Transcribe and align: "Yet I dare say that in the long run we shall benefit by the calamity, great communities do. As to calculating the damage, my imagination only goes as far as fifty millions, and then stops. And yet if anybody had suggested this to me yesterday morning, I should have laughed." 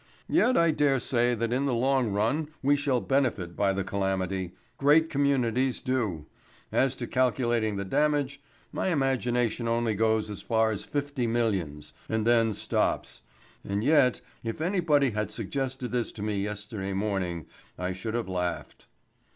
"Yet 0.27 0.57
I 0.57 0.71
dare 0.71 0.97
say 0.99 1.35
that 1.35 1.53
in 1.53 1.67
the 1.67 1.75
long 1.75 2.09
run 2.11 2.49
we 2.63 2.75
shall 2.75 3.01
benefit 3.01 3.55
by 3.55 3.71
the 3.71 3.83
calamity, 3.83 4.53
great 4.79 5.11
communities 5.11 5.79
do. 5.79 6.25
As 6.71 6.95
to 6.95 7.05
calculating 7.05 7.75
the 7.75 7.85
damage, 7.85 8.41
my 8.71 8.87
imagination 8.87 9.67
only 9.67 9.93
goes 9.93 10.31
as 10.31 10.41
far 10.41 10.71
as 10.71 10.85
fifty 10.85 11.27
millions, 11.27 11.93
and 12.09 12.25
then 12.25 12.51
stops. 12.55 13.21
And 13.63 13.83
yet 13.83 14.21
if 14.43 14.59
anybody 14.59 15.11
had 15.11 15.29
suggested 15.29 15.91
this 15.91 16.11
to 16.13 16.23
me 16.23 16.41
yesterday 16.41 16.93
morning, 16.93 17.45
I 17.77 17.91
should 17.91 18.15
have 18.15 18.27
laughed." 18.27 18.87